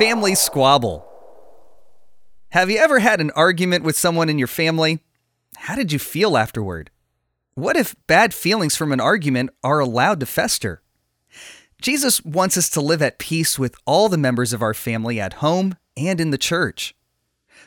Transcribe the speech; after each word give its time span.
Family 0.00 0.34
Squabble. 0.34 1.06
Have 2.52 2.70
you 2.70 2.78
ever 2.78 3.00
had 3.00 3.20
an 3.20 3.30
argument 3.32 3.84
with 3.84 3.98
someone 3.98 4.30
in 4.30 4.38
your 4.38 4.48
family? 4.48 5.00
How 5.56 5.76
did 5.76 5.92
you 5.92 5.98
feel 5.98 6.38
afterward? 6.38 6.90
What 7.52 7.76
if 7.76 7.94
bad 8.06 8.32
feelings 8.32 8.74
from 8.74 8.92
an 8.92 9.00
argument 9.00 9.50
are 9.62 9.78
allowed 9.78 10.20
to 10.20 10.24
fester? 10.24 10.80
Jesus 11.82 12.24
wants 12.24 12.56
us 12.56 12.70
to 12.70 12.80
live 12.80 13.02
at 13.02 13.18
peace 13.18 13.58
with 13.58 13.74
all 13.84 14.08
the 14.08 14.16
members 14.16 14.54
of 14.54 14.62
our 14.62 14.72
family 14.72 15.20
at 15.20 15.34
home 15.34 15.76
and 15.98 16.18
in 16.18 16.30
the 16.30 16.38
church. 16.38 16.94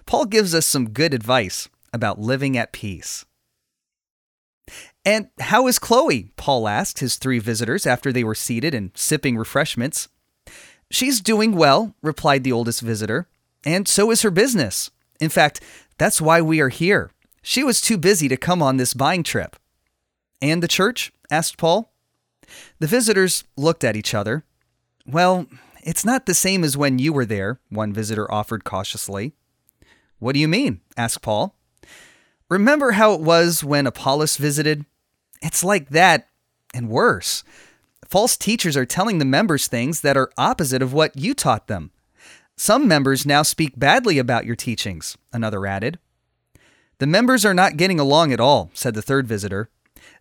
Paul 0.08 0.26
gives 0.26 0.56
us 0.56 0.66
some 0.66 0.90
good 0.90 1.14
advice 1.14 1.70
about 1.94 2.20
living 2.20 2.58
at 2.58 2.74
peace. 2.74 3.26
And 5.06 5.30
how 5.40 5.68
is 5.68 5.78
Chloe? 5.78 6.32
Paul 6.36 6.68
asked 6.68 6.98
his 6.98 7.18
three 7.18 7.38
visitors 7.38 7.86
after 7.86 8.12
they 8.12 8.24
were 8.24 8.34
seated 8.34 8.74
and 8.74 8.90
sipping 8.96 9.38
refreshments. 9.38 10.08
She's 10.92 11.22
doing 11.22 11.56
well, 11.56 11.96
replied 12.02 12.44
the 12.44 12.52
oldest 12.52 12.82
visitor, 12.82 13.28
and 13.66 13.88
so 13.88 14.12
is 14.12 14.22
her 14.22 14.32
business. 14.32 14.92
In 15.20 15.30
fact, 15.30 15.62
that's 15.98 16.22
why 16.22 16.42
we 16.42 16.60
are 16.60 16.70
here. 16.70 17.12
She 17.42 17.64
was 17.64 17.82
too 17.82 17.98
busy 17.98 18.28
to 18.28 18.38
come 18.38 18.62
on 18.62 18.78
this 18.78 18.94
buying 18.94 19.24
trip. 19.24 19.56
And 20.42 20.62
the 20.62 20.68
church? 20.68 21.12
asked 21.32 21.58
Paul. 21.58 21.92
The 22.80 22.88
visitors 22.88 23.44
looked 23.56 23.84
at 23.84 23.96
each 23.96 24.14
other. 24.14 24.44
Well, 25.06 25.48
it's 25.82 26.06
not 26.06 26.26
the 26.26 26.34
same 26.34 26.64
as 26.64 26.78
when 26.78 27.00
you 27.00 27.12
were 27.12 27.26
there, 27.26 27.60
one 27.70 27.94
visitor 27.94 28.32
offered 28.32 28.64
cautiously. 28.64 29.34
What 30.20 30.34
do 30.34 30.40
you 30.40 30.48
mean? 30.48 30.82
asked 30.96 31.22
Paul. 31.22 31.56
Remember 32.50 32.92
how 32.92 33.14
it 33.14 33.22
was 33.22 33.64
when 33.64 33.88
Apollos 33.88 34.38
visited? 34.38 34.86
It's 35.42 35.64
like 35.64 35.90
that, 35.90 36.30
and 36.74 36.90
worse. 36.90 37.44
False 38.10 38.38
teachers 38.38 38.78
are 38.78 38.86
telling 38.86 39.18
the 39.18 39.26
members 39.26 39.68
things 39.68 40.02
that 40.02 40.18
are 40.18 40.32
opposite 40.38 40.82
of 40.82 40.94
what 40.94 41.18
you 41.18 41.34
taught 41.34 41.68
them. 41.68 41.92
Some 42.56 42.88
members 42.88 43.26
now 43.26 43.42
speak 43.42 43.78
badly 43.78 44.20
about 44.20 44.46
your 44.46 44.56
teachings, 44.56 45.18
another 45.32 45.66
added. 45.66 46.00
The 47.00 47.08
members 47.08 47.46
are 47.46 47.54
not 47.54 47.78
getting 47.78 48.00
along 48.00 48.32
at 48.32 48.40
all, 48.40 48.70
said 48.74 48.94
the 48.94 49.02
third 49.02 49.28
visitor. 49.28 49.70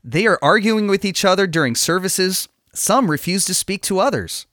They 0.03 0.27
are 0.27 0.39
arguing 0.43 0.89
with 0.89 1.05
each 1.05 1.25
other 1.25 1.47
during 1.47 1.75
services. 1.75 2.49
Some 2.75 3.11
refuse 3.11 3.45
to 3.47 3.55
speak 3.55 3.83
to 3.83 4.01
others. 4.01 4.47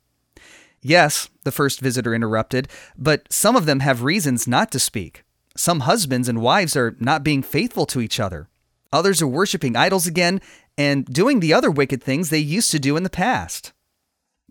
Yes, 0.81 1.29
the 1.43 1.51
first 1.51 1.79
visitor 1.79 2.13
interrupted, 2.13 2.67
but 2.97 3.31
some 3.31 3.55
of 3.55 3.65
them 3.65 3.79
have 3.79 4.03
reasons 4.03 4.47
not 4.47 4.71
to 4.71 4.79
speak. 4.79 5.23
Some 5.55 5.81
husbands 5.81 6.29
and 6.29 6.41
wives 6.41 6.75
are 6.75 6.95
not 6.99 7.23
being 7.23 7.43
faithful 7.43 7.85
to 7.87 8.01
each 8.01 8.19
other. 8.19 8.47
Others 8.91 9.21
are 9.21 9.27
worshiping 9.27 9.75
idols 9.75 10.07
again 10.07 10.41
and 10.79 11.03
doing 11.07 11.41
the 11.41 11.53
other 11.53 11.69
wicked 11.69 12.01
things 12.01 12.29
they 12.29 12.39
used 12.39 12.71
to 12.71 12.79
do 12.79 12.95
in 12.95 13.03
the 13.03 13.09
past. 13.09 13.73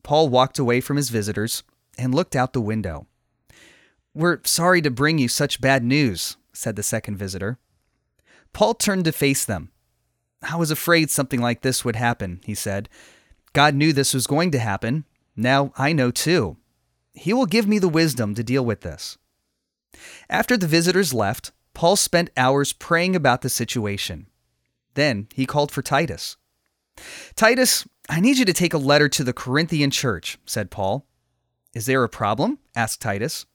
Paul 0.03 0.29
walked 0.29 0.59
away 0.59 0.83
from 0.83 0.99
his 0.99 1.09
visitors 1.09 1.63
and 1.97 2.15
looked 2.15 2.37
out 2.37 2.53
the 2.53 2.61
window. 2.61 3.07
We're 4.15 4.41
sorry 4.45 4.83
to 4.83 4.91
bring 4.91 5.17
you 5.17 5.29
such 5.29 5.63
bad 5.63 5.83
news, 5.83 6.37
said 6.53 6.77
the 6.77 6.83
second 6.83 7.17
visitor. 7.17 7.59
Paul 8.53 8.75
turned 8.75 9.07
to 9.07 9.13
face 9.13 9.47
them. 9.47 9.71
I 10.43 10.57
was 10.57 10.71
afraid 10.71 11.11
something 11.11 11.41
like 11.41 11.63
this 11.63 11.83
would 11.83 11.97
happen, 11.97 12.41
he 12.45 12.55
said. 12.55 12.91
God 13.55 13.75
knew 13.75 13.95
this 13.95 14.13
was 14.13 14.27
going 14.27 14.51
to 14.51 14.59
happen. 14.59 15.07
Now 15.35 15.73
I 15.79 15.95
know 15.95 16.11
too. 16.11 16.59
He 17.15 17.33
will 17.33 17.47
give 17.47 17.67
me 17.67 17.79
the 17.79 17.89
wisdom 17.89 18.35
to 18.35 18.45
deal 18.45 18.67
with 18.67 18.83
this. 18.83 19.17
After 20.29 20.59
the 20.59 20.67
visitors 20.67 21.15
left, 21.15 21.53
Paul 21.73 21.97
spent 21.97 22.29
hours 22.37 22.75
praying 22.75 23.17
about 23.17 23.41
the 23.41 23.49
situation. 23.49 24.27
Then 24.99 25.29
he 25.33 25.47
called 25.47 25.71
for 25.71 25.81
Titus. 25.81 26.37
Titus, 27.37 27.87
I 28.11 28.19
need 28.19 28.37
you 28.37 28.45
to 28.45 28.53
take 28.53 28.75
a 28.75 28.79
letter 28.79 29.09
to 29.11 29.23
the 29.23 29.33
Corinthian 29.33 29.93
church, 29.93 30.39
said 30.45 30.73
Paul. 30.73 31.07
Is 31.73 31.87
there 31.87 32.03
a 32.03 32.09
problem? 32.09 32.59
asked 32.75 33.01
Titus. 33.01 33.47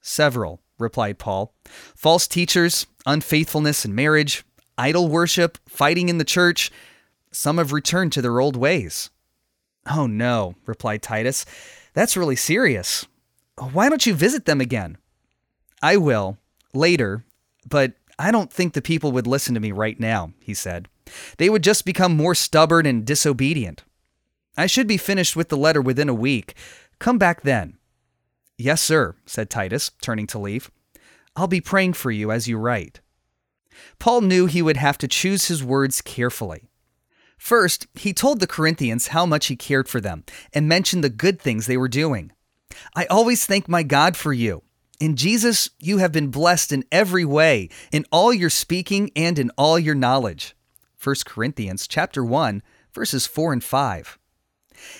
Several, 0.00 0.62
replied 0.78 1.18
Paul. 1.18 1.52
False 1.66 2.26
teachers, 2.26 2.86
unfaithfulness 3.04 3.84
in 3.84 3.94
marriage, 3.94 4.42
idol 4.78 5.08
worship, 5.08 5.58
fighting 5.68 6.08
in 6.08 6.16
the 6.16 6.24
church. 6.24 6.70
Some 7.30 7.58
have 7.58 7.74
returned 7.74 8.12
to 8.14 8.22
their 8.22 8.40
old 8.40 8.56
ways. 8.56 9.10
Oh 9.86 10.06
no, 10.06 10.54
replied 10.64 11.02
Titus. 11.02 11.44
That's 11.92 12.16
really 12.16 12.36
serious. 12.36 13.06
Why 13.58 13.90
don't 13.90 14.06
you 14.06 14.14
visit 14.14 14.46
them 14.46 14.62
again? 14.62 14.96
I 15.82 15.98
will, 15.98 16.38
later, 16.72 17.22
but 17.68 17.92
I 18.18 18.30
don't 18.30 18.52
think 18.52 18.72
the 18.72 18.82
people 18.82 19.12
would 19.12 19.26
listen 19.26 19.54
to 19.54 19.60
me 19.60 19.72
right 19.72 19.98
now, 20.00 20.32
he 20.40 20.54
said. 20.54 20.88
They 21.36 21.50
would 21.50 21.62
just 21.62 21.84
become 21.84 22.16
more 22.16 22.34
stubborn 22.34 22.86
and 22.86 23.04
disobedient. 23.04 23.84
I 24.56 24.66
should 24.66 24.86
be 24.86 24.96
finished 24.96 25.36
with 25.36 25.50
the 25.50 25.56
letter 25.56 25.82
within 25.82 26.08
a 26.08 26.14
week. 26.14 26.54
Come 26.98 27.18
back 27.18 27.42
then. 27.42 27.76
Yes, 28.56 28.80
sir, 28.80 29.14
said 29.26 29.50
Titus, 29.50 29.90
turning 30.00 30.26
to 30.28 30.38
leave. 30.38 30.70
I'll 31.36 31.46
be 31.46 31.60
praying 31.60 31.92
for 31.92 32.10
you 32.10 32.32
as 32.32 32.48
you 32.48 32.56
write. 32.56 33.00
Paul 33.98 34.22
knew 34.22 34.46
he 34.46 34.62
would 34.62 34.78
have 34.78 34.96
to 34.98 35.08
choose 35.08 35.48
his 35.48 35.62
words 35.62 36.00
carefully. 36.00 36.70
First, 37.36 37.86
he 37.94 38.14
told 38.14 38.40
the 38.40 38.46
Corinthians 38.46 39.08
how 39.08 39.26
much 39.26 39.46
he 39.46 39.56
cared 39.56 39.88
for 39.88 40.00
them 40.00 40.24
and 40.54 40.66
mentioned 40.66 41.04
the 41.04 41.10
good 41.10 41.38
things 41.38 41.66
they 41.66 41.76
were 41.76 41.88
doing. 41.88 42.32
I 42.94 43.04
always 43.06 43.44
thank 43.44 43.68
my 43.68 43.82
God 43.82 44.16
for 44.16 44.32
you, 44.32 44.62
in 45.00 45.16
Jesus, 45.16 45.70
you 45.78 45.98
have 45.98 46.12
been 46.12 46.28
blessed 46.28 46.72
in 46.72 46.84
every 46.90 47.24
way, 47.24 47.68
in 47.92 48.04
all 48.10 48.32
your 48.32 48.50
speaking 48.50 49.10
and 49.14 49.38
in 49.38 49.50
all 49.56 49.78
your 49.78 49.94
knowledge. 49.94 50.54
1 51.02 51.16
Corinthians 51.26 51.86
chapter 51.86 52.24
1, 52.24 52.62
verses 52.92 53.26
4 53.26 53.52
and 53.52 53.64
5. 53.64 54.18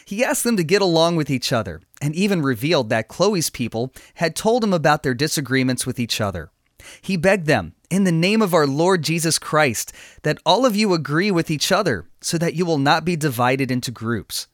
He 0.04 0.24
asked 0.24 0.44
them 0.44 0.56
to 0.56 0.64
get 0.64 0.82
along 0.82 1.16
with 1.16 1.30
each 1.30 1.52
other 1.52 1.82
and 2.00 2.14
even 2.14 2.42
revealed 2.42 2.90
that 2.90 3.08
Chloe's 3.08 3.50
people 3.50 3.92
had 4.14 4.36
told 4.36 4.62
him 4.64 4.72
about 4.72 5.02
their 5.02 5.14
disagreements 5.14 5.86
with 5.86 5.98
each 5.98 6.20
other. 6.20 6.50
He 7.00 7.16
begged 7.16 7.46
them, 7.46 7.74
in 7.90 8.04
the 8.04 8.12
name 8.12 8.42
of 8.42 8.54
our 8.54 8.66
Lord 8.66 9.02
Jesus 9.02 9.38
Christ, 9.38 9.92
that 10.22 10.38
all 10.44 10.66
of 10.66 10.76
you 10.76 10.92
agree 10.92 11.30
with 11.30 11.50
each 11.50 11.72
other 11.72 12.06
so 12.20 12.38
that 12.38 12.54
you 12.54 12.64
will 12.64 12.78
not 12.78 13.04
be 13.04 13.16
divided 13.16 13.70
into 13.70 13.90
groups. 13.90 14.46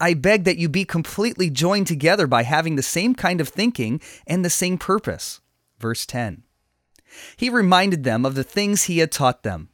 I 0.00 0.14
beg 0.14 0.44
that 0.44 0.58
you 0.58 0.68
be 0.68 0.84
completely 0.84 1.50
joined 1.50 1.86
together 1.86 2.26
by 2.26 2.42
having 2.42 2.76
the 2.76 2.82
same 2.82 3.14
kind 3.14 3.40
of 3.40 3.48
thinking 3.48 4.00
and 4.26 4.44
the 4.44 4.50
same 4.50 4.78
purpose. 4.78 5.40
Verse 5.78 6.06
10. 6.06 6.42
He 7.36 7.48
reminded 7.48 8.04
them 8.04 8.24
of 8.24 8.34
the 8.34 8.44
things 8.44 8.84
he 8.84 8.98
had 8.98 9.12
taught 9.12 9.42
them. 9.42 9.68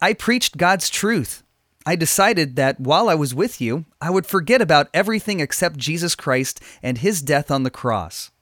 I 0.00 0.12
preached 0.12 0.56
God's 0.56 0.90
truth. 0.90 1.42
I 1.84 1.94
decided 1.94 2.56
that 2.56 2.80
while 2.80 3.08
I 3.08 3.14
was 3.14 3.34
with 3.34 3.60
you, 3.60 3.84
I 4.00 4.10
would 4.10 4.26
forget 4.26 4.60
about 4.60 4.88
everything 4.92 5.38
except 5.40 5.76
Jesus 5.76 6.14
Christ 6.14 6.60
and 6.82 6.98
his 6.98 7.22
death 7.22 7.50
on 7.50 7.62
the 7.62 7.70
cross. 7.70 8.32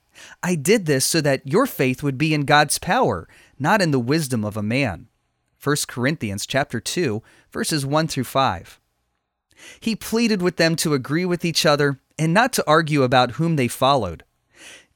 I 0.41 0.55
did 0.55 0.85
this 0.85 1.05
so 1.05 1.21
that 1.21 1.45
your 1.45 1.67
faith 1.67 2.01
would 2.01 2.17
be 2.17 2.33
in 2.33 2.45
God's 2.45 2.79
power, 2.79 3.27
not 3.59 3.81
in 3.81 3.91
the 3.91 3.99
wisdom 3.99 4.43
of 4.43 4.57
a 4.57 4.63
man. 4.63 5.07
1 5.63 5.75
Corinthians 5.87 6.45
chapter 6.45 6.79
2, 6.79 7.21
verses 7.51 7.85
1 7.85 8.07
through 8.07 8.23
5. 8.23 8.79
He 9.79 9.95
pleaded 9.95 10.41
with 10.41 10.57
them 10.57 10.75
to 10.77 10.93
agree 10.93 11.25
with 11.25 11.45
each 11.45 11.65
other 11.65 11.99
and 12.17 12.33
not 12.33 12.53
to 12.53 12.63
argue 12.67 13.03
about 13.03 13.31
whom 13.31 13.55
they 13.55 13.67
followed. 13.67 14.23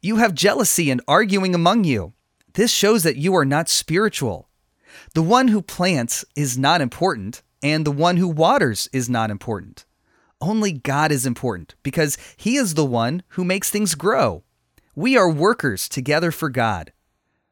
You 0.01 0.17
have 0.17 0.33
jealousy 0.33 0.89
and 0.89 1.01
arguing 1.07 1.53
among 1.53 1.83
you. 1.83 2.13
This 2.53 2.71
shows 2.71 3.03
that 3.03 3.17
you 3.17 3.35
are 3.35 3.45
not 3.45 3.69
spiritual. 3.69 4.49
The 5.13 5.23
one 5.23 5.49
who 5.49 5.61
plants 5.61 6.25
is 6.35 6.57
not 6.57 6.81
important, 6.81 7.41
and 7.61 7.85
the 7.85 7.91
one 7.91 8.17
who 8.17 8.27
waters 8.27 8.87
is 8.93 9.09
not 9.09 9.29
important. 9.29 9.85
Only 10.41 10.71
God 10.71 11.11
is 11.11 11.25
important 11.25 11.75
because 11.83 12.17
he 12.37 12.55
is 12.55 12.73
the 12.73 12.85
one 12.85 13.23
who 13.29 13.43
makes 13.43 13.69
things 13.69 13.95
grow. 13.95 14.43
We 14.95 15.17
are 15.17 15.29
workers 15.29 15.89
together 15.89 16.31
for 16.31 16.49
God. 16.49 16.93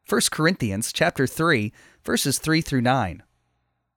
1 0.07 0.21
Corinthians 0.31 0.93
chapter 0.93 1.27
3 1.27 1.73
verses 2.03 2.39
3 2.39 2.61
through 2.61 2.81
9. 2.81 3.21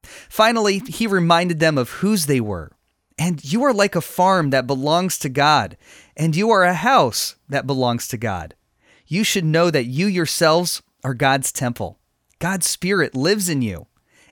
Finally, 0.02 0.80
he 0.80 1.06
reminded 1.06 1.60
them 1.60 1.78
of 1.78 1.90
whose 1.90 2.26
they 2.26 2.40
were. 2.40 2.72
And 3.20 3.44
you 3.44 3.62
are 3.64 3.74
like 3.74 3.94
a 3.94 4.00
farm 4.00 4.48
that 4.48 4.66
belongs 4.66 5.18
to 5.18 5.28
God, 5.28 5.76
and 6.16 6.34
you 6.34 6.48
are 6.48 6.64
a 6.64 6.72
house 6.72 7.36
that 7.50 7.66
belongs 7.66 8.08
to 8.08 8.16
God. 8.16 8.54
You 9.06 9.24
should 9.24 9.44
know 9.44 9.70
that 9.70 9.84
you 9.84 10.06
yourselves 10.06 10.80
are 11.04 11.12
God's 11.12 11.52
temple. 11.52 11.98
God's 12.38 12.66
Spirit 12.66 13.14
lives 13.14 13.50
in 13.50 13.60
you, 13.60 13.88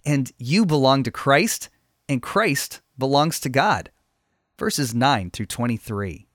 and 0.06 0.32
you 0.38 0.64
belong 0.64 1.02
to 1.02 1.10
Christ, 1.10 1.68
and 2.08 2.22
Christ 2.22 2.80
belongs 2.96 3.38
to 3.40 3.50
God. 3.50 3.90
Verses 4.58 4.94
9 4.94 5.32
through 5.32 5.46
23. 5.46 6.27